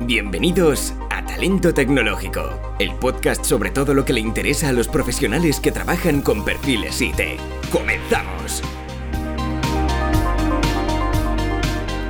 [0.00, 5.60] Bienvenidos a Talento Tecnológico, el podcast sobre todo lo que le interesa a los profesionales
[5.60, 7.38] que trabajan con perfiles IT.
[7.70, 8.60] ¡Comenzamos!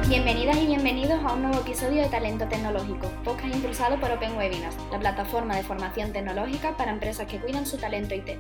[0.09, 4.77] Bienvenidas y bienvenidos a un nuevo episodio de Talento Tecnológico, podcast impulsado por Open Webinars,
[4.91, 8.39] la plataforma de formación tecnológica para empresas que cuidan su talento IT.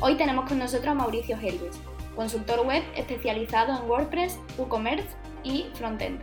[0.00, 1.78] Hoy tenemos con nosotros a Mauricio Helves,
[2.16, 5.08] consultor web especializado en WordPress, WooCommerce
[5.44, 6.18] y Frontend.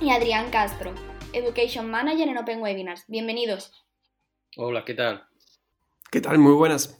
[0.00, 0.92] Y Adrián Castro,
[1.32, 3.04] Education Manager en Open Webinars.
[3.08, 3.72] Bienvenidos.
[4.56, 5.24] Hola, ¿qué tal?
[6.10, 6.38] ¿Qué tal?
[6.38, 6.98] Muy buenas.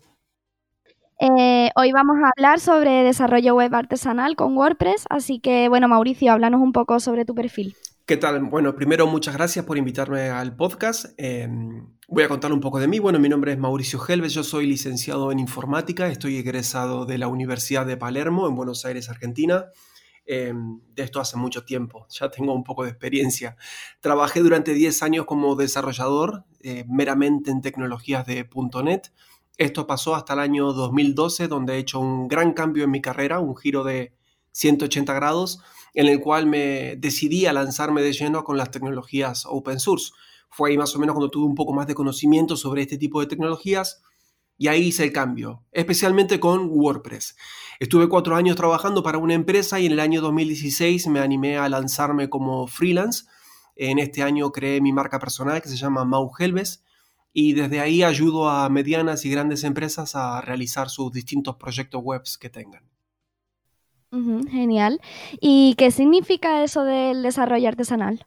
[1.21, 6.33] Eh, hoy vamos a hablar sobre desarrollo web artesanal con WordPress, así que bueno, Mauricio,
[6.33, 7.77] háblanos un poco sobre tu perfil.
[8.07, 8.41] ¿Qué tal?
[8.41, 11.15] Bueno, primero muchas gracias por invitarme al podcast.
[11.19, 12.99] Em, voy a contar un poco de mí.
[12.99, 17.29] Bueno, mi nombre es Mauricio Helves, yo soy licenciado en informática, estoy egresado de la
[17.29, 19.67] Universidad de Palermo en Buenos Aires, Argentina.
[20.25, 23.57] Em, de esto hace mucho tiempo, ya tengo un poco de experiencia.
[24.01, 28.49] Trabajé durante 10 años como desarrollador, eh, meramente en tecnologías de
[28.85, 29.13] .NET.
[29.59, 33.41] Esto pasó hasta el año 2012, donde he hecho un gran cambio en mi carrera,
[33.41, 34.13] un giro de
[34.53, 35.61] 180 grados,
[35.95, 40.13] en el cual me decidí a lanzarme de lleno con las tecnologías open source.
[40.49, 43.21] Fue ahí más o menos cuando tuve un poco más de conocimiento sobre este tipo
[43.21, 44.03] de tecnologías
[44.59, 47.37] y ahí hice el cambio, especialmente con WordPress.
[47.81, 51.69] Estuve cuatro años trabajando para una empresa y en el año 2016 me animé a
[51.69, 53.25] lanzarme como freelance.
[53.75, 56.85] En este año creé mi marca personal que se llama Mau Helves
[57.33, 62.23] y desde ahí ayudo a medianas y grandes empresas a realizar sus distintos proyectos web
[62.39, 62.85] que tengan.
[64.51, 65.01] genial.
[65.41, 68.27] ¿Y qué significa eso del desarrollo artesanal?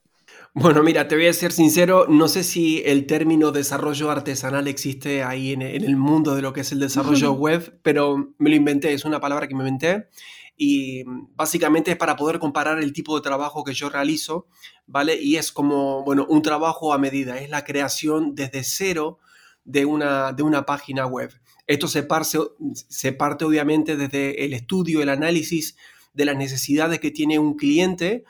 [0.58, 5.22] Bueno, mira, te voy a ser sincero, no sé si el término desarrollo artesanal existe
[5.22, 8.94] ahí en, el mundo de lo que es el desarrollo web, pero me lo inventé,
[8.94, 10.08] es una palabra que me inventé
[10.56, 11.03] y
[11.36, 14.47] básicamente es para poder comparar el tipo de trabajo que yo realizo,
[14.88, 15.22] ¿vale?
[15.22, 19.19] Y es como, bueno, un trabajo a medida, es la creación desde cero
[19.66, 21.34] de una, de una página web.
[21.67, 22.38] Esto se parte,
[22.73, 25.75] se parte obviamente desde el estudio, el análisis
[26.13, 28.24] de las necesidades que tiene un cliente,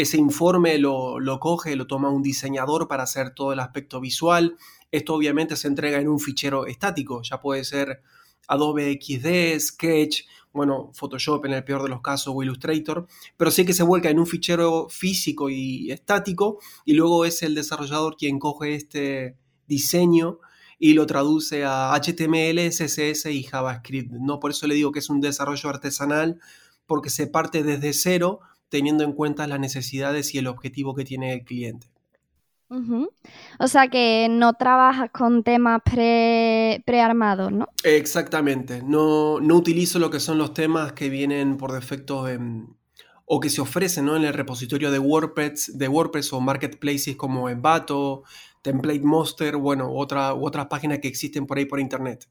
[0.00, 4.56] ese informe lo, coge, lo toma un diseñador para hacer todo el aspecto visual.
[4.90, 8.02] Esto obviamente se entrega en un fichero estático, ya puede ser
[8.48, 13.06] Adobe XD, Sketch, bueno, Photoshop en el peor de los casos o Illustrator,
[13.36, 17.54] pero sí que se vuelca en un fichero físico y estático y luego es el
[17.54, 19.36] desarrollador quien coge este
[19.66, 20.40] diseño
[20.78, 24.10] y lo traduce a HTML, CSS y JavaScript.
[24.12, 24.40] ¿no?
[24.40, 26.40] Por eso le digo que es un desarrollo artesanal
[26.86, 31.34] porque se parte desde cero teniendo en cuenta las necesidades y el objetivo que tiene
[31.34, 31.88] el cliente.
[33.58, 37.68] O sea que no trabajas con temas pre, prearmados, ¿no?
[37.82, 38.80] Exactamente.
[38.82, 42.26] No, no utilizo lo que son los temas que vienen por defecto
[43.24, 48.22] o que se ofrecen en el repositorio de WordPress, de WordPress o marketplaces como Envato,
[48.62, 52.28] Template Monster, bueno, otra, u otras páginas que existen por ahí por internet.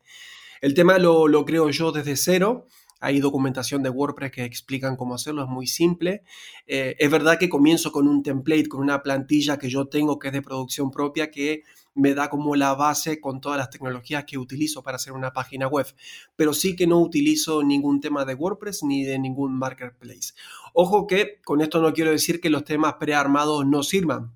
[0.61, 2.67] El tema lo, lo creo yo desde cero
[2.99, 6.23] hay documentación de WordPress que explican cómo hacerlo, es muy simple.
[6.67, 10.27] Eh, es verdad que comienzo con un template, con una plantilla que yo tengo que
[10.27, 11.63] es de producción propia, que
[11.95, 15.67] me da como la base con todas las tecnologías que utilizo para hacer una página
[15.67, 15.87] web.
[16.35, 20.33] Pero sí que no utilizo ningún tema de WordPress ni de ningún marketplace.
[20.73, 24.33] Ojo que con esto no quiero decir que los temas prearmados no sirvan.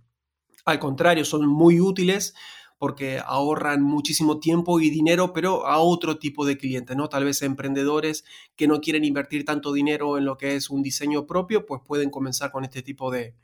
[0.65, 2.33] Al contrario, son muy útiles
[2.77, 7.09] porque ahorran muchísimo tiempo y dinero, pero a otro tipo de clientes, ¿no?
[7.09, 8.25] Tal vez emprendedores
[8.55, 12.09] que no quieren invertir tanto dinero en lo que es un diseño propio, pues pueden
[12.09, 13.35] comenzar con este tipo de,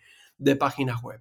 [0.59, 1.19] páginas web.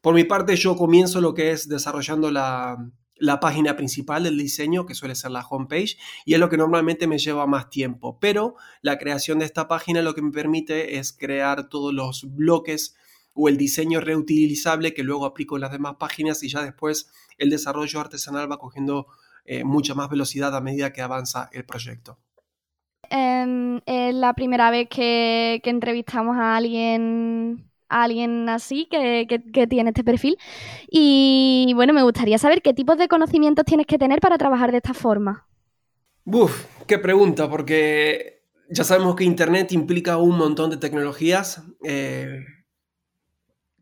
[0.00, 2.76] Por mi parte, yo comienzo lo que es desarrollando la,
[3.18, 7.06] la página principal del diseño, que suele ser la homepage, y es lo que normalmente
[7.06, 8.18] me lleva más tiempo.
[8.20, 12.96] Pero la creación de esta página lo que me permite es crear todos los bloques
[13.36, 17.50] o el diseño reutilizable que luego aplico en las demás páginas y ya después el
[17.50, 19.06] desarrollo artesanal va cogiendo
[19.44, 22.18] eh, mucha más velocidad a medida que avanza el proyecto.
[23.10, 29.26] Em, es la primera vez que, entrevistamos a alguien alguien así que,
[29.68, 30.36] tiene este perfil.
[30.90, 34.78] Y bueno, me gustaría saber qué tipos de conocimientos tienes que tener para trabajar de
[34.78, 35.46] esta forma.
[36.24, 41.62] Uf, qué pregunta, porque ya sabemos que Internet implica un montón de tecnologías.
[41.84, 42.40] Eh,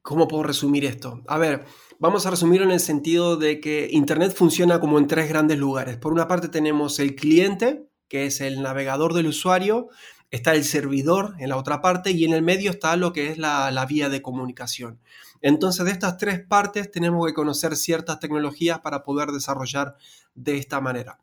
[0.04, 1.22] ¿Cómo puedo resumir esto?
[1.26, 1.64] A ver,
[1.98, 5.96] vamos a resumirlo en el sentido de que Internet funciona como en tres grandes lugares.
[5.96, 9.88] Por una parte tenemos el cliente, que es el navegador del usuario,
[10.30, 13.38] está el servidor en la otra parte y en el medio está lo que es
[13.38, 15.00] la, la vía de comunicación.
[15.40, 19.96] Entonces, de estas tres partes tenemos que conocer ciertas tecnologías para poder desarrollar
[20.34, 21.18] de esta manera.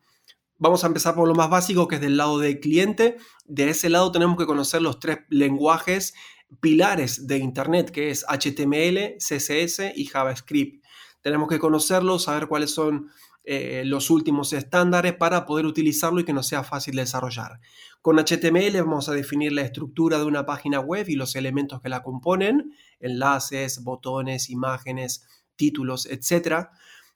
[0.57, 3.18] Vamos a empezar por lo más básico, que es del lado del cliente.
[3.45, 6.16] De ese lado tenemos que conocer los tres lenguajes
[6.59, 10.86] pilares de Internet, que es HTML, CSS y JavaScript.
[11.21, 13.09] Tenemos que conocerlos, saber cuáles son
[13.44, 17.59] eh, los últimos estándares para poder utilizarlo y que nos sea fácil de desarrollar.
[18.01, 21.89] Con HTML vamos a definir la estructura de una página web y los elementos que
[21.89, 25.25] la componen, enlaces, botones, imágenes,
[25.56, 26.68] títulos, etc.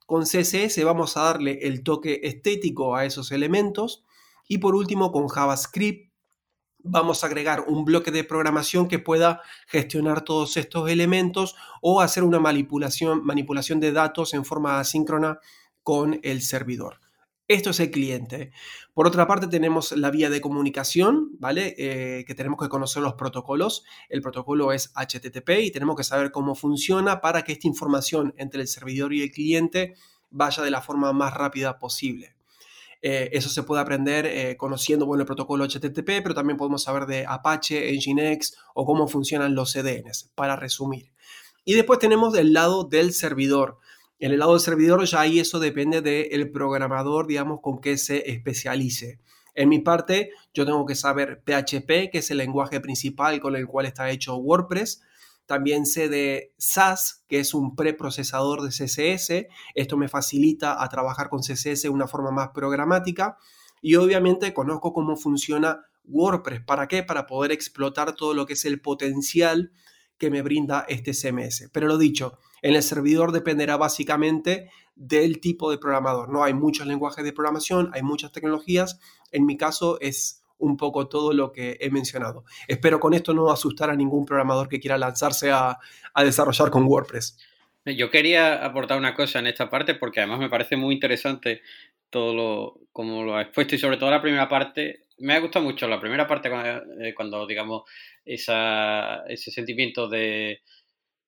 [0.05, 4.03] Con CSS vamos a darle el toque estético a esos elementos.
[4.47, 6.11] Y por último, con JavaScript
[6.85, 12.23] vamos a agregar un bloque de programación que pueda gestionar todos estos elementos o hacer
[12.23, 15.39] una manipulación, manipulación de datos en forma asíncrona
[15.83, 16.99] con el servidor.
[17.47, 18.51] Esto es el cliente.
[18.93, 21.75] Por otra parte, tenemos la vía de comunicación, ¿vale?
[21.77, 23.83] Eh, que tenemos que conocer los protocolos.
[24.09, 28.61] El protocolo es HTTP y tenemos que saber cómo funciona para que esta información entre
[28.61, 29.93] el servidor y el cliente
[30.31, 32.34] vaya de la forma más rápida posible.
[33.01, 37.05] Eh, eso se puede aprender eh, conociendo bueno, el protocolo HTTP, pero también podemos saber
[37.05, 41.11] de Apache, Nginx o cómo funcionan los CDNs, para resumir.
[41.63, 43.79] Y después tenemos el lado del servidor.
[44.19, 48.31] En el lado del servidor ya ahí eso depende del programador, digamos, con qué se
[48.31, 49.19] especialice.
[49.55, 53.67] En mi parte, yo tengo que saber PHP, que es el lenguaje principal con el
[53.67, 55.01] cual está hecho WordPress.
[55.45, 59.47] También sé de SAS, que es un preprocesador de CSS.
[59.75, 63.37] Esto me facilita a trabajar con CSS de una forma más programática.
[63.81, 66.61] Y obviamente conozco cómo funciona WordPress.
[66.61, 67.03] ¿Para qué?
[67.03, 69.71] Para poder explotar todo lo que es el potencial
[70.17, 71.69] que me brinda este CMS.
[71.71, 76.29] Pero lo dicho, en el servidor dependerá básicamente del tipo de programador.
[76.29, 78.99] No hay muchos lenguajes de programación, hay muchas tecnologías.
[79.31, 82.45] En mi caso es un poco todo lo que he mencionado.
[82.67, 85.77] Espero con esto no asustar a ningún programador que quiera lanzarse a,
[86.23, 87.37] desarrollar con WordPress.
[87.85, 91.61] Yo quería aportar una cosa en esta parte porque además me parece muy interesante
[92.09, 95.65] todo lo como lo ha expuesto y sobre todo la primera parte me ha gustado
[95.65, 96.49] mucho la primera parte
[97.15, 97.83] cuando, eh, digamos
[98.25, 100.61] ese sentimiento de,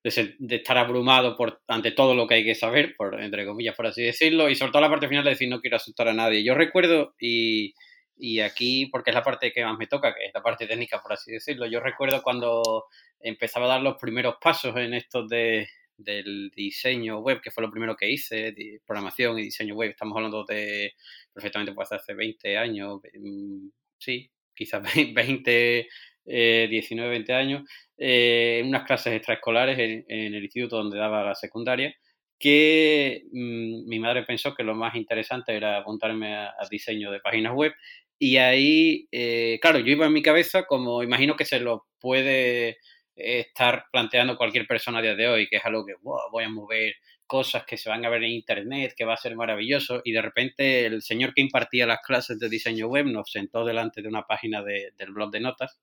[0.04, 3.88] de, estar abrumado por, ante todo lo que hay que saber, por, entre comillas, por
[3.88, 6.44] así decirlo, y sobre todo la parte final de decir no quiero asustar a nadie.
[6.44, 7.74] Yo recuerdo, y,
[8.18, 11.02] y aquí, porque es la parte que más me toca, que es la parte técnica,
[11.02, 12.86] por así decirlo, yo recuerdo cuando
[13.20, 15.68] empezaba a dar los primeros pasos en estos de,
[15.98, 18.54] del diseño web, que fue lo primero que hice,
[18.86, 20.94] programación y diseño web, estamos hablando de
[21.34, 23.68] perfectamente pues hace 20 años, mm,
[23.98, 24.82] sí, quizás
[25.14, 25.88] 20,
[26.26, 31.96] 19, 20 años, eh, en unas clases extraescolares en, el instituto donde daba la secundaria,
[32.40, 37.54] que mm, mi madre pensó que lo más interesante era apuntarme a, diseño de páginas
[37.56, 37.74] web.
[38.20, 42.78] Y ahí, eh, claro, yo iba en mi cabeza como imagino que se lo puede
[43.16, 46.96] estar planteando cualquier persona a día de hoy, que es algo que voy a mover
[47.26, 50.22] cosas que se van a ver en internet, que va a ser maravilloso, y de
[50.22, 54.24] repente el señor que impartía las clases de diseño web nos sentó delante de una
[54.24, 55.80] página del blog de notas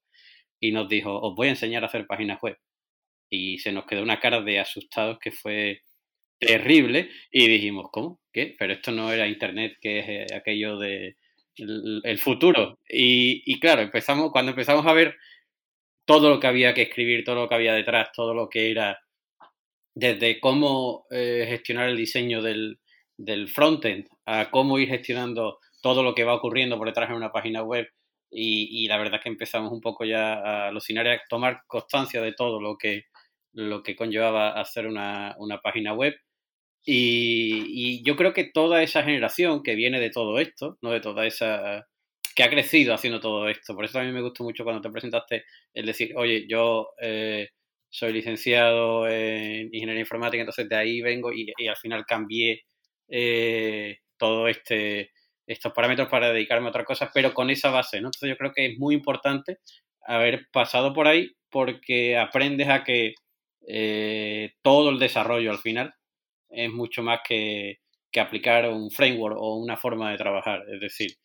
[0.58, 2.56] y nos dijo, os voy a enseñar a hacer páginas web.
[3.30, 5.82] Y se nos quedó una cara de asustados que fue
[6.38, 8.20] terrible y dijimos, ¿cómo?
[8.32, 8.54] ¿Qué?
[8.58, 11.16] Pero esto no era Internet, que es eh, aquello de
[11.56, 12.78] el, futuro.
[12.88, 15.16] Y, claro, empezamos, cuando empezamos a ver
[16.04, 18.98] todo lo que había que escribir, todo lo que había detrás, todo lo que era
[19.94, 22.80] desde cómo eh, gestionar el diseño del,
[23.16, 27.32] del frontend a cómo ir gestionando todo lo que va ocurriendo por detrás de una
[27.32, 27.88] página web
[28.36, 32.32] y, la verdad que empezamos un poco ya a alucinar y a tomar constancia de
[32.32, 33.04] todo lo que,
[33.52, 36.14] lo que conllevaba hacer una, página web.
[36.86, 41.26] Y, yo creo que toda esa generación que viene de todo esto, no de toda
[41.26, 41.86] esa
[42.34, 43.74] que ha crecido haciendo todo esto.
[43.74, 47.50] Por eso también me gustó mucho cuando te presentaste el decir, oye, yo eh,
[47.88, 52.64] soy licenciado en ingeniería informática, entonces de ahí vengo y, al final cambié
[53.08, 55.12] eh, todo este
[55.46, 58.08] estos parámetros para dedicarme a otras cosas, pero con esa base, ¿no?
[58.08, 59.58] Entonces yo creo que es muy importante
[60.06, 63.14] haber pasado por ahí porque aprendes a que
[63.68, 65.94] eh, todo el desarrollo al final
[66.54, 67.78] es mucho más que,
[68.16, 70.62] aplicar un framework o una forma de trabajar.
[70.72, 71.16] Es decir,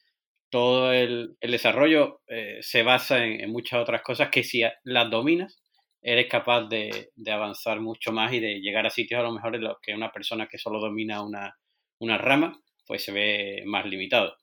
[0.50, 5.62] todo el, desarrollo eh, se basa en, muchas otras cosas que si las dominas,
[6.02, 9.56] eres capaz de, de, avanzar mucho más y de llegar a sitios a lo mejor
[9.56, 11.54] en los que una persona que solo domina una,
[12.00, 14.36] una rama pues se ve más limitado.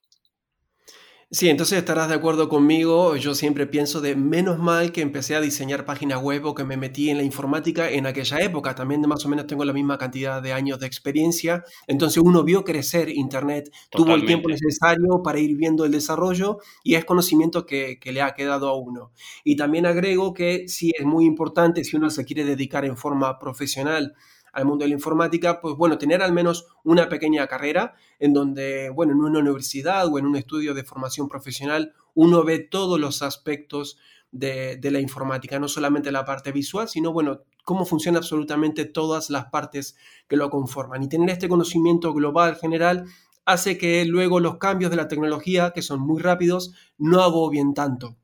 [1.29, 3.17] Sí, entonces estarás de acuerdo conmigo.
[3.17, 6.77] Yo siempre pienso de menos mal que empecé a diseñar páginas web o que me
[6.77, 8.77] metí en la informática en aquella época.
[8.77, 11.65] También más o menos tengo la misma cantidad de años de experiencia.
[11.89, 16.95] Entonces uno vio crecer Internet, tuvo el tiempo necesario para ir viendo el desarrollo y
[16.95, 19.11] es conocimiento que, que le ha quedado a uno.
[19.43, 23.37] Y también agrego que sí es muy importante si uno se quiere dedicar en forma
[23.41, 24.15] profesional
[24.57, 28.89] al mundo de la informática, pues bueno, tener al menos una pequeña carrera en donde,
[28.89, 33.21] bueno, en una universidad o en un estudio de formación profesional, uno ve todos los
[33.21, 33.99] aspectos
[34.31, 39.45] de, la informática, no solamente la parte visual, sino, bueno, cómo funcionan absolutamente todas las
[39.51, 39.95] partes
[40.27, 41.03] que lo conforman.
[41.03, 43.05] Y tener este conocimiento global general
[43.45, 48.17] hace que luego los cambios de la tecnología, que son muy rápidos, no agobien tanto.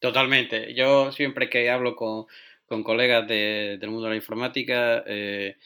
[0.00, 0.74] Totalmente.
[0.74, 2.26] Yo siempre que hablo con,
[2.66, 5.56] con colegas de, del mundo de la informática, eh,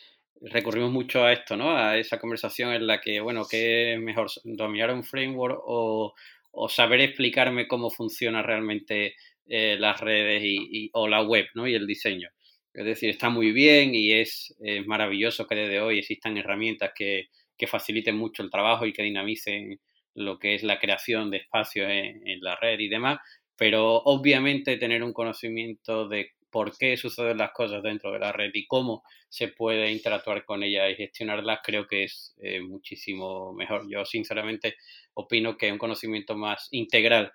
[0.42, 1.76] recurrimos mucho a esto, ¿no?
[1.76, 4.30] A esa conversación en la que, bueno, ¿qué es mejor?
[4.44, 6.14] ¿Dominar un framework o,
[6.52, 9.14] o saber explicarme cómo funciona realmente
[9.46, 11.66] eh, las redes y, o la web, ¿no?
[11.66, 12.30] Y el diseño.
[12.72, 17.28] Es decir, está muy bien y es, es maravilloso que desde hoy existan herramientas que,
[17.58, 19.80] que, faciliten mucho el trabajo y que dinamicen
[20.14, 23.18] lo que es la creación de espacios en, en la red y demás,
[23.56, 28.50] pero obviamente tener un conocimiento de por qué suceden las cosas dentro de la red
[28.54, 33.88] y cómo se puede interactuar con ella y gestionarlas, creo que es eh, muchísimo mejor.
[33.88, 34.76] Yo sinceramente
[35.14, 37.32] opino que un conocimiento más integral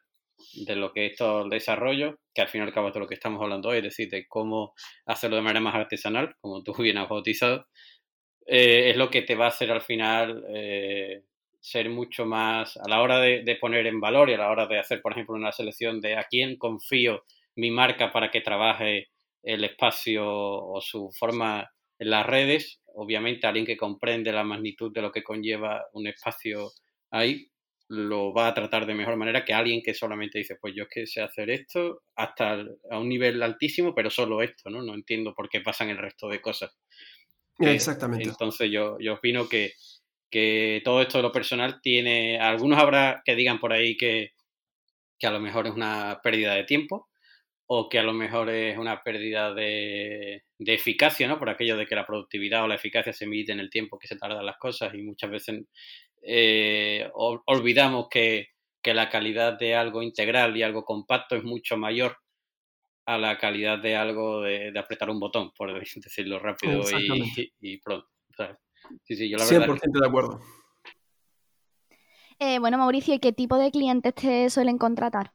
[0.53, 2.99] de lo que es todo el desarrollo, que al fin y al cabo es de
[2.99, 4.73] lo que estamos hablando hoy, es decir, de cómo
[5.05, 7.67] hacerlo de manera más artesanal, como tú bien has bautizado,
[8.45, 11.23] eh, es lo que te va a hacer al final eh,
[11.59, 14.67] ser mucho más, a la hora de, de, poner en valor y a la hora
[14.67, 17.23] de hacer, por ejemplo, una selección de a quién confío
[17.55, 19.09] mi marca para que trabaje
[19.43, 21.69] el espacio o su forma
[21.99, 22.81] en las redes.
[22.93, 26.71] Obviamente alguien que comprende la magnitud de lo que conlleva un espacio
[27.11, 27.49] ahí
[27.87, 30.89] lo va a tratar de mejor manera que alguien que solamente dice, pues yo es
[30.89, 34.81] que sé hacer esto hasta a un nivel altísimo, pero solo esto, ¿no?
[34.81, 36.75] No entiendo por qué pasan el resto de cosas.
[37.59, 38.27] Exactamente.
[38.27, 39.73] Entonces yo, yo opino que,
[40.31, 44.31] que todo esto de lo personal tiene, algunos habrá que digan por ahí que,
[45.19, 47.07] que a lo mejor es una pérdida de tiempo,
[47.67, 51.39] o que a lo mejor es una pérdida de, eficacia, ¿no?
[51.39, 54.07] Por aquello de que la productividad o la eficacia se mide en el tiempo que
[54.07, 55.63] se tardan las cosas y muchas veces
[56.21, 58.49] eh, olvidamos que,
[58.83, 62.17] la calidad de algo integral y algo compacto es mucho mayor
[63.07, 66.83] a la calidad de algo de, apretar un botón, por decirlo rápido
[67.61, 68.07] y, pronto.
[69.03, 70.39] sí, sí, yo la 100% de acuerdo.
[72.37, 75.31] Eh, bueno, Mauricio, ¿y qué tipo de clientes te suelen contratar?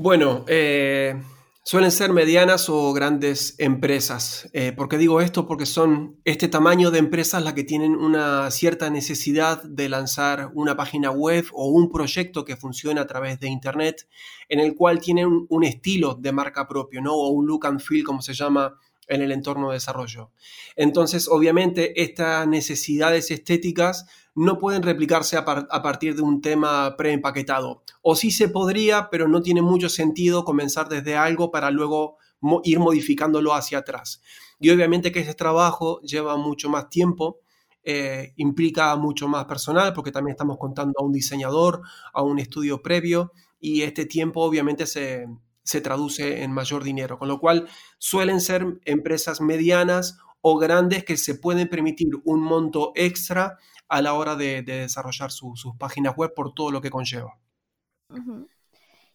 [0.00, 1.20] Bueno, eh,
[1.64, 4.48] suelen ser medianas o grandes empresas.
[4.52, 5.44] Eh, ¿Por qué digo esto?
[5.44, 10.76] Porque son este tamaño de empresas las que tienen una cierta necesidad de lanzar una
[10.76, 14.08] página web o un proyecto que funcione a través de Internet,
[14.48, 17.14] en el cual tienen un estilo de marca propio, ¿no?
[17.14, 18.78] O un look and feel, como se llama
[19.08, 20.30] en el entorno de desarrollo.
[20.76, 27.82] Entonces, obviamente, estas necesidades estéticas no pueden replicarse a, partir de un tema preempaquetado.
[28.02, 32.18] O sí se podría, pero no tiene mucho sentido comenzar desde algo para luego
[32.62, 34.22] ir modificándolo hacia atrás.
[34.60, 37.40] Y obviamente que ese trabajo lleva mucho más tiempo,
[37.82, 42.80] eh, implica mucho más personal, porque también estamos contando a un diseñador, a un estudio
[42.80, 45.26] previo, y este tiempo obviamente se,
[45.68, 51.18] se traduce en mayor dinero, con lo cual suelen ser empresas medianas o grandes que
[51.18, 56.54] se pueden permitir un monto extra a la hora de, desarrollar sus páginas web por
[56.54, 57.38] todo lo que conlleva.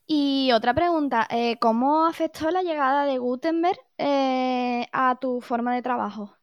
[0.06, 5.82] Y otra pregunta, eh, ¿cómo afectó la llegada de Gutenberg eh, a tu forma de
[5.82, 6.38] trabajo?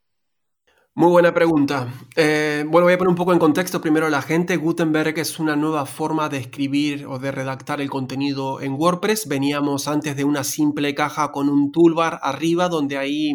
[1.01, 1.91] Muy buena pregunta.
[2.15, 4.59] Eh, bueno, voy a poner un poco en contexto primero a la gente.
[4.59, 9.27] Gutenberg es una nueva forma de escribir o de redactar el contenido en WordPress.
[9.27, 13.33] Veníamos antes de una simple caja con un toolbar arriba donde ahí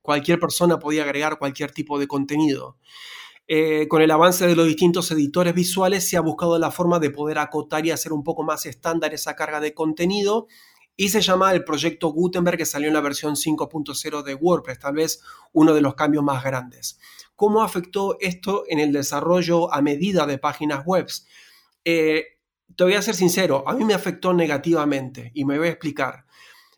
[0.00, 2.78] cualquier persona podía agregar cualquier tipo de contenido.
[3.46, 7.10] Eh, con el avance de los distintos editores visuales se ha buscado la forma de
[7.10, 10.46] poder acotar y hacer un poco más estándar esa carga de contenido
[10.96, 14.94] y se llama el proyecto Gutenberg que salió en la versión 5.0 de WordPress, tal
[14.94, 15.22] vez
[15.52, 16.98] uno de los cambios más grandes.
[17.34, 21.08] ¿Cómo afectó esto en el desarrollo a medida de páginas web?
[21.84, 22.24] Eh,
[22.76, 26.24] te voy a ser sincero, a mí me afectó negativamente y me voy a explicar.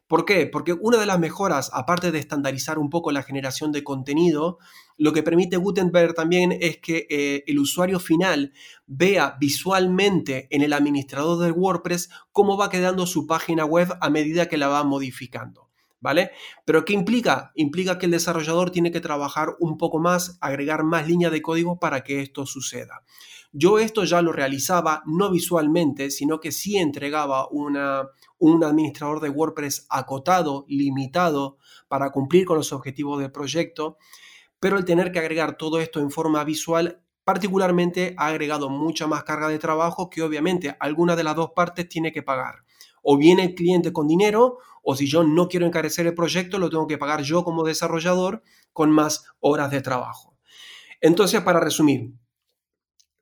[0.07, 0.47] ¿Por qué?
[0.47, 4.59] Porque una de las mejoras, aparte de estandarizar un poco la generación de contenido,
[4.97, 8.53] lo que permite Gutenberg también es que eh, el usuario final
[8.87, 14.49] vea visualmente en el administrador del WordPress cómo va quedando su página web a medida
[14.49, 15.71] que la va modificando.
[16.01, 16.33] ¿Vale?
[16.67, 17.51] Pero ¿qué implica?
[17.55, 21.81] Implica que el desarrollador tiene que trabajar un poco más, agregar más líneas de código
[21.81, 23.05] para que esto suceda.
[23.53, 29.87] Yo esto ya lo realizaba no visualmente, sino que sí entregaba un administrador de WordPress
[29.89, 31.57] acotado, limitado,
[31.89, 33.97] para cumplir con los objetivos del proyecto,
[34.65, 39.23] pero el tener que agregar todo esto en forma visual particularmente ha agregado mucha más
[39.23, 42.65] carga de trabajo que obviamente alguna de las dos partes tiene que pagar.
[43.03, 46.71] O viene el cliente con dinero, o si yo no quiero encarecer el proyecto, lo
[46.71, 48.43] tengo que pagar yo como desarrollador
[48.73, 50.35] con más horas de trabajo.
[51.03, 52.15] Entonces, para resumir,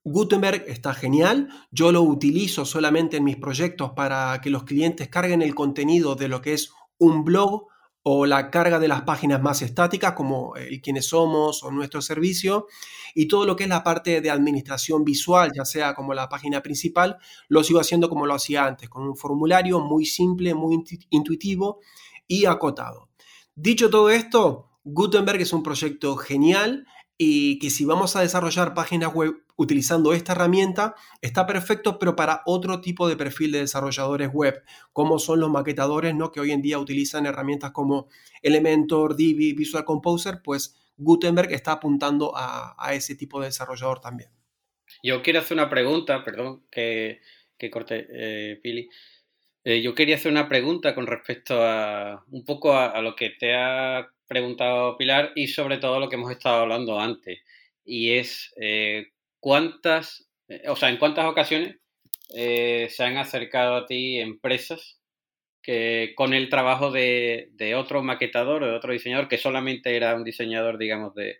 [0.05, 5.43] Gutenberg está genial, yo lo utilizo solamente en mis proyectos para que los clientes carguen
[5.43, 7.67] el contenido de lo que es un blog
[8.05, 12.67] o la carga de las páginas más estáticas como el quiénes somos o nuestro servicio
[13.15, 16.63] y todo lo que es la parte de administración visual, ya sea como la página
[16.63, 17.19] principal,
[17.49, 21.81] lo sigo haciendo como lo hacía antes, con un formulario muy simple, muy intuitivo
[22.27, 23.09] y acotado.
[23.55, 26.87] Dicho todo esto, Gutenberg es un proyecto genial
[27.19, 32.43] y que si vamos a desarrollar páginas web utilizando esta herramienta, está perfecto, pero para
[32.47, 36.33] otro tipo de perfil de desarrolladores web, como son los maquetadores, ¿no?
[36.33, 38.09] que hoy en día utilizan herramientas como
[38.43, 44.31] Elementor, Divi, Visual Composer, pues Gutenberg está apuntando a, ese tipo de desarrollador también.
[45.03, 47.21] Yo quiero hacer una pregunta, perdón que,
[47.57, 48.89] que corte, eh, Pili.
[49.65, 53.55] Eh, yo quería hacer una pregunta con respecto a un poco a, lo que te
[53.55, 57.41] ha preguntado Pilar y sobre todo lo que hemos estado hablando antes.
[57.85, 59.12] Y es eh,
[59.43, 61.77] cuántas, eh, o sea, en cuántas ocasiones
[62.35, 65.03] se han acercado a ti empresas
[65.63, 70.25] que con el trabajo de, otro maquetador o de otro diseñador que solamente era un
[70.25, 71.39] diseñador, digamos, de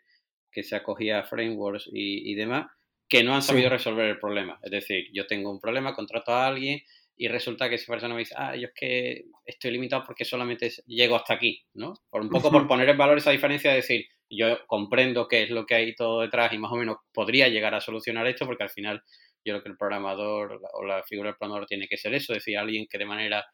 [0.51, 2.67] que se acogía a frameworks y, demás,
[3.09, 4.59] que no han sabido resolver el problema.
[4.63, 6.83] Es decir, yo tengo un problema, contrato a alguien
[7.17, 10.71] y resulta que esa persona me dice, ah, yo es que estoy limitado porque solamente
[10.87, 11.95] llego hasta aquí, ¿no?
[12.11, 14.07] Por un poco por poner en valor esa diferencia de decir,
[14.37, 17.75] yo comprendo qué es lo que hay todo detrás y más o menos podría llegar
[17.75, 19.03] a solucionar esto porque al final
[19.45, 22.39] yo creo que el programador o la figura del programador tiene que ser eso, es
[22.39, 23.45] decir, alguien que de manera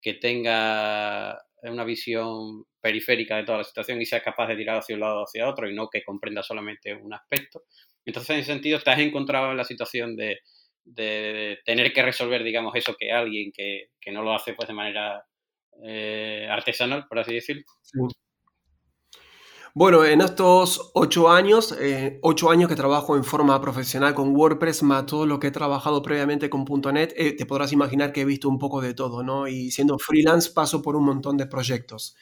[0.00, 4.94] que tenga una visión periférica de toda la situación y sea capaz de tirar hacia
[4.94, 7.62] un lado o hacia otro y no que comprenda solamente un aspecto.
[8.04, 10.40] Entonces, en ese sentido, te has encontrado en la situación de,
[10.84, 15.24] de tener que resolver, digamos, eso que alguien que, no lo hace pues de manera
[15.84, 17.64] eh, artesanal, por así decirlo.
[19.78, 24.82] Bueno, en estos ocho años, eh, ocho años que trabajo en forma profesional con WordPress,
[24.82, 26.64] más todo lo que he trabajado previamente con
[26.94, 29.46] .NET, eh, te podrás imaginar que he visto un poco de todo, ¿no?
[29.48, 32.16] Y siendo freelance paso por un montón de proyectos.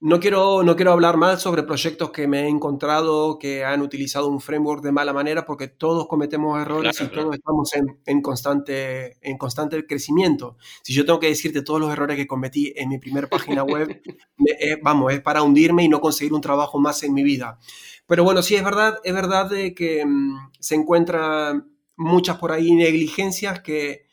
[0.00, 4.28] No quiero, no quiero hablar mal sobre proyectos que me he encontrado que han utilizado
[4.28, 7.72] un framework de mala manera porque todos cometemos errores y todos estamos
[8.06, 10.56] en, constante, en constante crecimiento.
[10.84, 14.00] Si yo tengo que decirte todos los errores que cometí en mi primera página web,
[14.60, 17.58] eh, vamos, es para hundirme y no conseguir un trabajo más en mi vida.
[18.06, 22.72] Pero bueno, sí es verdad, es verdad de que mm, se encuentran muchas por ahí
[22.72, 24.07] negligencias que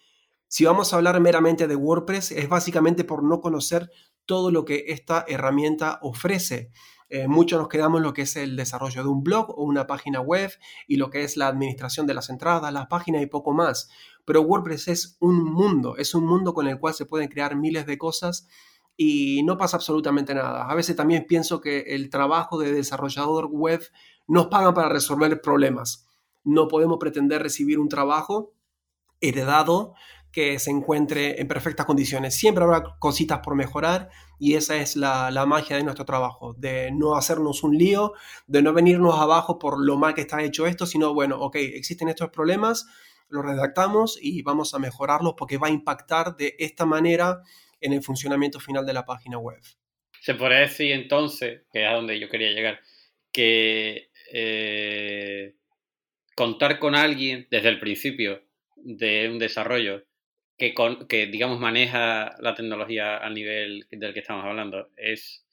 [0.56, 3.92] si vamos a hablar meramente de WordPress es básicamente por no conocer
[4.26, 6.72] todo lo que esta herramienta ofrece.
[7.10, 9.86] Eh, muchos nos quedamos en lo que es el desarrollo de un blog o una
[9.86, 10.50] página web
[10.88, 13.90] y lo que es la administración de las entradas, las páginas y poco más.
[14.24, 17.86] Pero WordPress es un mundo, es un mundo con el cual se pueden crear miles
[17.86, 18.48] de cosas
[18.96, 20.72] y no pasa absolutamente nada.
[20.72, 23.82] A veces también pienso que el trabajo de desarrollador web
[24.26, 26.08] nos paga para resolver problemas.
[26.46, 28.54] No podemos pretender recibir un trabajo
[29.20, 29.96] heredado
[30.36, 32.36] que se encuentre en perfectas condiciones.
[32.36, 37.16] Siempre habrá cositas por mejorar y esa es la, magia de nuestro trabajo, de no
[37.16, 38.12] hacernos un lío,
[38.46, 42.10] de no venirnos abajo por lo mal que está hecho esto, sino bueno, ok, existen
[42.10, 42.86] estos problemas,
[43.30, 47.40] los redactamos y vamos a mejorarlos porque va a impactar de esta manera
[47.80, 49.62] en el funcionamiento final de la página web.
[50.20, 52.82] Se podría decir entonces, que es a donde yo quería llegar,
[53.32, 55.56] que eh,
[56.36, 58.44] contar con alguien desde el principio
[58.76, 60.04] de un desarrollo
[60.58, 60.74] que,
[61.08, 65.46] que, digamos, maneja la tecnología al nivel del que estamos hablando es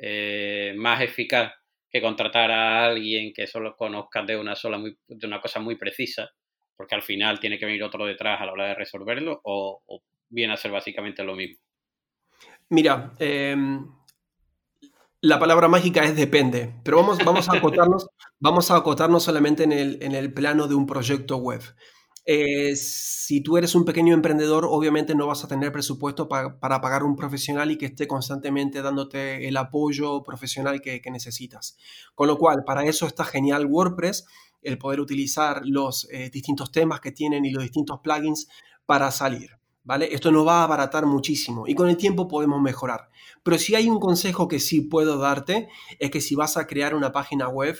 [0.00, 1.52] eh, más eficaz
[1.90, 4.78] que contratar a alguien que solo conozca de una sola
[5.08, 6.30] de una cosa muy precisa,
[6.76, 10.52] porque al final tiene que venir otro detrás a la hora de resolverlo, o, viene
[10.52, 11.56] a ser básicamente lo mismo.
[12.68, 13.86] Mira, em,
[15.20, 19.72] la palabra mágica es depende, pero vamos, vamos a acotarnos, vamos a acotarnos solamente en
[19.72, 21.62] el, en el plano de un proyecto web.
[22.28, 27.04] Eh, si tú eres un pequeño emprendedor, obviamente no vas a tener presupuesto para pagar
[27.04, 31.76] un profesional y que esté constantemente dándote el apoyo profesional que, necesitas.
[32.16, 34.26] Con lo cual, para eso está genial WordPress,
[34.60, 38.48] el poder utilizar los eh, distintos temas que tienen y los distintos plugins
[38.86, 39.52] para salir.
[39.84, 40.12] ¿Vale?
[40.12, 43.08] Esto nos va a abaratar muchísimo y con el tiempo podemos mejorar.
[43.44, 45.68] Pero si hay un consejo que sí puedo darte,
[46.00, 47.76] es que si vas a crear una página web,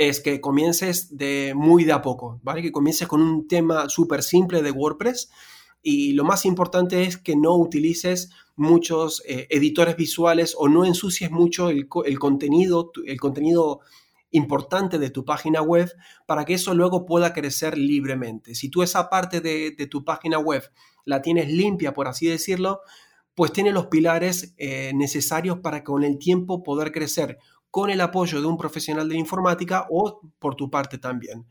[0.00, 2.62] es que comiences de muy de a poco, ¿vale?
[2.62, 5.30] Que comiences con un tema súper simple de WordPress
[5.82, 11.30] y lo más importante es que no utilices muchos eh, editores visuales o no ensucies
[11.30, 13.80] mucho el, contenido, el contenido
[14.30, 15.92] importante de tu página web
[16.26, 18.54] para que eso luego pueda crecer libremente.
[18.54, 20.62] Si tú esa parte de, tu página web
[21.04, 22.80] la tienes limpia, por así decirlo,
[23.34, 27.36] pues tiene los pilares eh, necesarios para con el tiempo poder crecer
[27.70, 31.46] con el apoyo de un profesional de informática o por tu parte también.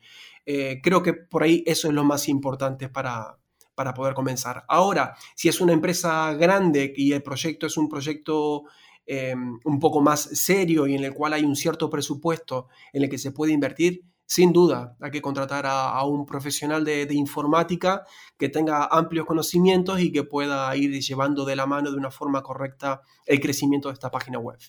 [0.45, 3.37] Eh, creo que por ahí eso es lo más importante para,
[3.75, 4.65] para poder comenzar.
[4.67, 8.63] Ahora, si es una empresa grande y el proyecto es un proyecto
[9.05, 13.09] eh, un poco más serio y en el cual hay un cierto presupuesto en el
[13.09, 18.03] que se puede invertir, sin duda hay que contratar a, un profesional de, informática
[18.37, 22.43] que tenga amplios conocimientos y que pueda ir llevando de la mano de una forma
[22.43, 24.59] correcta el crecimiento de esta página web.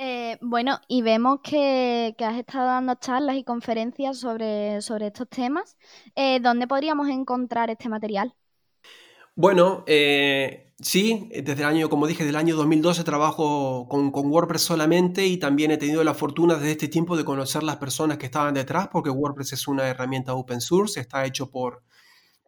[0.00, 5.76] Eh, bueno, y vemos que, has estado dando charlas y conferencias sobre, sobre estos temas.
[6.14, 8.32] Eh, ¿Dónde podríamos encontrar este material?
[9.34, 15.26] Bueno, eh, Sí, desde el año, como dije, del año 2012 trabajo con, WordPress solamente
[15.26, 18.54] y también he tenido la fortuna desde este tiempo de conocer las personas que estaban
[18.54, 21.82] detrás, porque WordPress es una herramienta open source, está hecho por,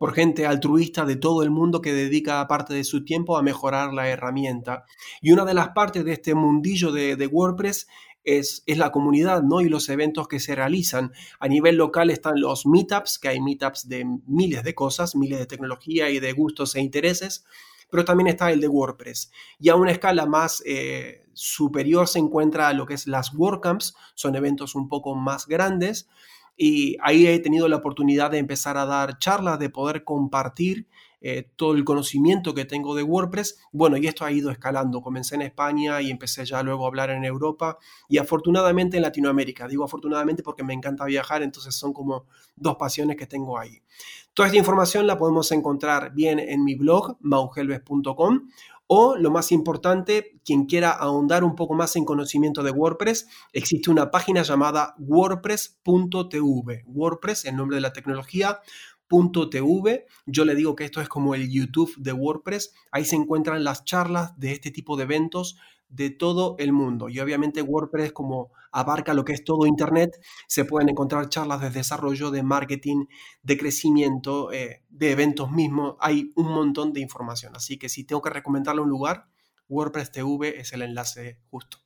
[0.00, 3.92] por gente altruista de todo el mundo que dedica parte de su tiempo a mejorar
[3.92, 4.86] la herramienta.
[5.20, 7.86] Y una de las partes de este mundillo de, de WordPress
[8.24, 9.60] es, es, la comunidad ¿no?
[9.60, 11.12] y los eventos que se realizan.
[11.38, 15.44] A nivel local están los meetups, que hay meetups de miles de cosas, miles de
[15.44, 17.44] tecnología y de gustos e intereses
[17.90, 19.32] pero también está el de WordPress.
[19.58, 24.36] Y a una escala más eh, superior se encuentra lo que es las WordCamps, son
[24.36, 26.08] eventos un poco más grandes.
[26.62, 30.86] Y ahí he tenido la oportunidad de empezar a dar charlas, de poder compartir
[31.22, 33.60] eh, todo el conocimiento que tengo de WordPress.
[33.72, 35.00] Bueno, y esto ha ido escalando.
[35.00, 37.78] Comencé en España y empecé ya luego a hablar en Europa
[38.10, 39.68] y afortunadamente en Latinoamérica.
[39.68, 43.80] Digo afortunadamente porque me encanta viajar, entonces son como dos pasiones que tengo ahí.
[44.34, 48.50] Toda esta información la podemos encontrar bien en mi blog, maugelves.com
[48.92, 53.88] o lo más importante, quien quiera ahondar un poco más en conocimiento de WordPress, existe
[53.88, 56.82] una página llamada wordpress.tv.
[56.86, 58.58] WordPress, el nombre de la tecnología,
[59.08, 60.06] .tv.
[60.26, 62.74] Yo le digo que esto es como el YouTube de WordPress.
[62.90, 65.56] Ahí se encuentran las charlas de este tipo de eventos
[65.90, 67.08] de todo el mundo.
[67.08, 71.70] Y obviamente WordPress, como abarca lo que es todo Internet, se pueden encontrar charlas de
[71.70, 73.06] desarrollo, de marketing,
[73.42, 75.96] de crecimiento, eh, de eventos mismos.
[76.00, 77.54] Hay un montón de información.
[77.56, 79.26] Así que si tengo que recomendarle un lugar,
[79.68, 81.78] WordPress TV es el enlace justo.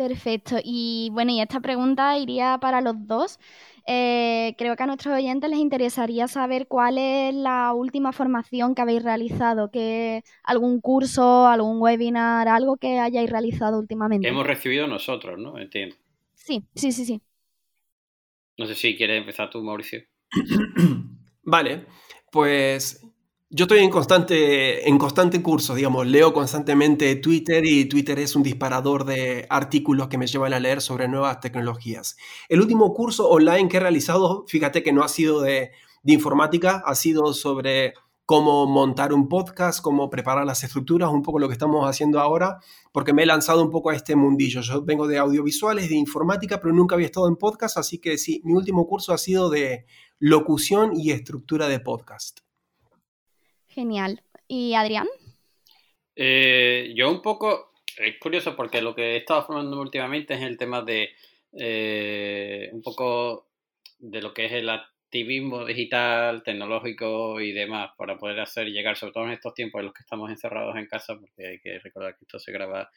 [0.00, 0.56] Perfecto.
[0.64, 3.38] Y bueno, y esta pregunta iría para los dos.
[3.86, 8.80] Eh, creo que a nuestros oyentes les interesaría saber cuál es la última formación que
[8.80, 14.26] habéis realizado, que algún curso, algún webinar, algo que hayáis realizado últimamente.
[14.26, 15.58] Hemos recibido nosotros, ¿no?
[15.58, 15.96] Entiendo.
[16.32, 17.20] Sí, sí, sí, sí.
[18.56, 20.00] No sé si quieres empezar tú, Mauricio.
[21.42, 21.84] vale,
[22.32, 23.04] pues
[23.52, 28.44] yo estoy en constante, en constante curso, digamos, leo constantemente Twitter y Twitter es un
[28.44, 32.16] disparador de artículos que me llevan a leer sobre nuevas tecnologías.
[32.48, 35.72] El último curso online que he realizado, fíjate que no ha sido de,
[36.04, 41.48] informática, ha sido sobre cómo montar un podcast, cómo preparar las estructuras, un poco lo
[41.48, 42.58] que estamos haciendo ahora,
[42.92, 44.60] porque me he lanzado un poco a este mundillo.
[44.60, 48.40] Yo vengo de audiovisuales, de informática, pero nunca había estado en podcast, así que sí,
[48.44, 49.86] mi último curso ha sido de
[50.20, 52.42] locución y estructura de podcast.
[53.70, 54.20] Genial.
[54.48, 55.06] ¿Y Adrián?
[56.16, 60.58] Eh, yo un poco, es curioso porque lo que he estado formando últimamente es el
[60.58, 61.10] tema de
[61.52, 63.48] eh, un poco
[63.98, 69.12] de lo que es el activismo digital, tecnológico y demás, para poder hacer llegar, sobre
[69.12, 72.16] todo en estos tiempos en los que estamos encerrados en casa, porque hay que recordar
[72.16, 72.90] que esto se graba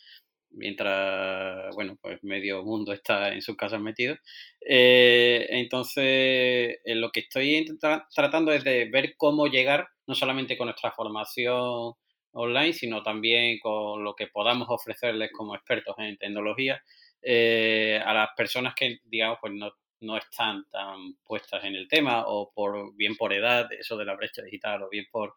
[0.49, 4.15] mientras, bueno, pues medio mundo está en sus casas metido.
[4.61, 7.65] Eh, entonces, lo que estoy
[8.13, 11.93] tratando es de ver cómo llegar, no solamente con nuestra formación
[12.33, 16.81] online, sino también con lo que podamos ofrecerles como expertos en tecnología
[17.21, 22.25] eh, a las personas que, digamos, pues no, no están tan puestas en el tema
[22.27, 25.35] o por bien por edad, eso de la brecha digital, o bien por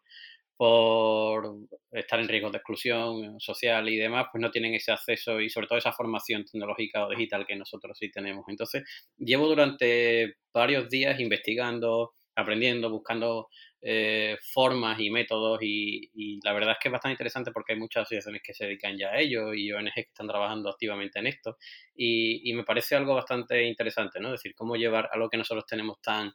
[0.57, 1.55] por
[1.91, 5.67] estar en riesgo de exclusión social y demás, pues no tienen ese acceso y sobre
[5.67, 8.43] todo esa formación tecnológica o digital que nosotros sí tenemos.
[8.47, 8.83] Entonces,
[9.17, 13.49] llevo durante varios días investigando, aprendiendo, buscando
[13.81, 18.03] eh, formas y métodos y, la verdad es que es bastante interesante porque hay muchas
[18.03, 21.57] asociaciones que se dedican ya a ello y ONGs que están trabajando activamente en esto.
[21.95, 24.29] Y, me parece algo bastante interesante, ¿no?
[24.29, 26.33] Es decir, cómo llevar algo que nosotros tenemos tan,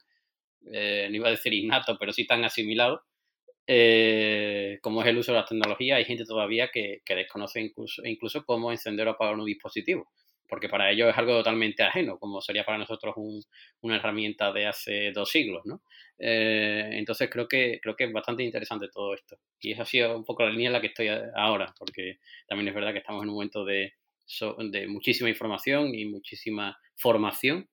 [0.72, 3.04] eh, no iba a decir innato, pero sí tan asimilado,
[3.66, 8.44] eh, como es el uso de las tecnologías, hay gente todavía que, desconoce incluso, incluso
[8.44, 10.10] cómo encender o apagar un dispositivo,
[10.52, 13.14] porque para ellos es algo totalmente ajeno, como sería para nosotros
[13.80, 15.82] una herramienta de hace dos siglos, ¿no?
[16.18, 19.38] Eh, entonces creo que, creo que es bastante interesante todo esto.
[19.58, 22.68] Y esa ha sido un poco la línea en la que estoy ahora, porque también
[22.68, 23.94] es verdad que estamos en un momento de,
[24.70, 27.66] de muchísima información y muchísima formación.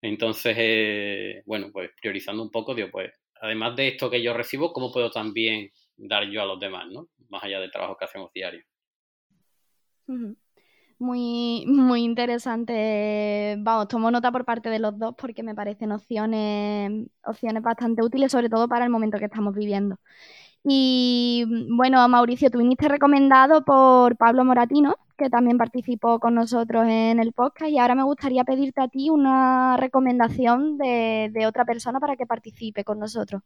[0.00, 4.72] Entonces, eh, bueno, pues priorizando un poco, digo, pues además de esto que yo recibo,
[4.72, 7.10] ¿cómo puedo también dar yo a los demás, ¿no?
[7.28, 8.64] Más allá del trabajo que hacemos diario.
[11.02, 13.56] Muy, muy interesante.
[13.58, 18.32] Vamos, tomo nota por parte de los dos porque me parecen opciones, opciones bastante útiles,
[18.32, 19.98] sobre todo para el momento que estamos viviendo.
[20.64, 21.44] Y
[21.76, 27.32] bueno, Mauricio, tú viniste recomendado por Pablo Moratino, que también participó con nosotros en el
[27.32, 32.26] podcast, y ahora me gustaría pedirte a ti una recomendación de, otra persona para que
[32.26, 33.42] participe con nosotros.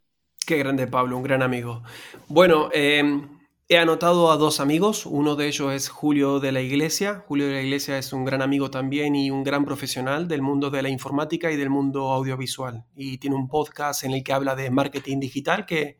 [0.46, 1.82] Qué grande, Pablo, un gran amigo.
[2.28, 3.35] Bueno, em,
[3.68, 7.24] he anotado a dos amigos, uno de ellos es Julio de la Iglesia.
[7.26, 10.70] Julio de la Iglesia es un gran amigo también y un gran profesional del mundo
[10.70, 12.84] de la informática y del mundo audiovisual.
[12.94, 15.98] Y tiene un podcast en el que habla de marketing digital que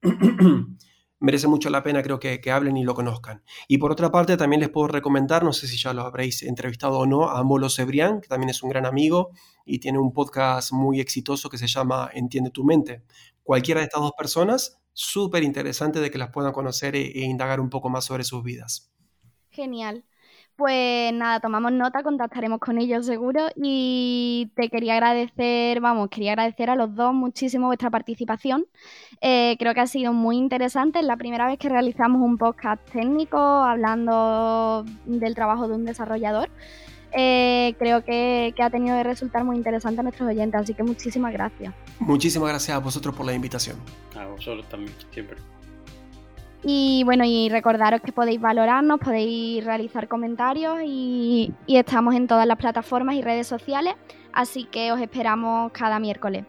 [1.20, 3.42] merece mucho la pena, creo que, que, hablen y lo conozcan.
[3.68, 6.98] Y por otra parte, también les puedo recomendar, no sé si ya lo habréis entrevistado
[6.98, 9.32] o no, a Molo Cebrián, que también es un gran amigo
[9.66, 13.02] y tiene un podcast muy exitoso que se llama Entiende tu mente.
[13.42, 17.60] Cualquiera de estas dos personas, súper interesante de que las puedan conocer e, e indagar
[17.60, 18.92] un poco más sobre sus vidas.
[19.50, 20.04] Genial.
[20.56, 26.68] Pues nada, tomamos nota, contactaremos con ellos seguro y te quería agradecer, vamos, quería agradecer
[26.68, 28.66] a los dos muchísimo vuestra participación.
[29.22, 32.86] Eh, creo que ha sido muy interesante, es la primera vez que realizamos un podcast
[32.92, 36.50] técnico hablando del trabajo de un desarrollador.
[37.14, 40.82] Eh, creo que, que ha tenido que resultar muy interesante a nuestros oyentes, así que
[40.82, 41.74] muchísimas gracias.
[42.00, 43.76] Muchísimas gracias a vosotros por la invitación.
[44.18, 45.36] A vosotros también, siempre.
[46.64, 52.46] Y bueno, y recordaros que podéis valorarnos, podéis realizar comentarios y, y estamos en todas
[52.46, 53.94] las plataformas y redes sociales,
[54.32, 56.44] así que os esperamos cada miércoles.